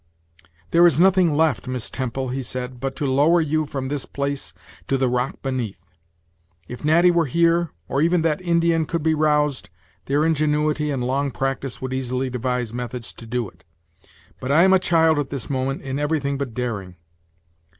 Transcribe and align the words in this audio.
"There 0.71 0.87
is 0.87 0.99
nothing 0.99 1.35
left, 1.37 1.67
Miss 1.67 1.91
Temple," 1.91 2.29
he 2.29 2.41
said, 2.41 2.79
"but 2.79 2.95
to 2.95 3.05
lower 3.05 3.39
you 3.39 3.67
from 3.67 3.87
this 3.87 4.07
place 4.07 4.51
to 4.87 4.97
the 4.97 5.07
rock 5.07 5.43
beneath. 5.43 5.77
If 6.67 6.83
Natty 6.83 7.11
were 7.11 7.27
here, 7.27 7.69
or 7.87 8.01
even 8.01 8.23
that 8.23 8.41
Indian 8.41 8.85
could 8.87 9.03
be 9.03 9.13
roused, 9.13 9.69
their 10.05 10.25
ingenuity 10.25 10.89
and 10.89 11.03
long 11.03 11.29
practice 11.29 11.83
would 11.83 11.93
easily 11.93 12.31
devise 12.31 12.73
methods 12.73 13.13
to 13.13 13.27
do 13.27 13.47
it; 13.47 13.63
but 14.39 14.51
I 14.51 14.63
am 14.63 14.73
a 14.73 14.79
child 14.79 15.19
at 15.19 15.29
this 15.29 15.51
moment 15.51 15.83
in 15.83 15.99
everything 15.99 16.35
but 16.35 16.55
daring. 16.55 16.95